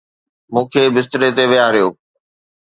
[0.53, 1.87] مون کي بستري تي ويهاريو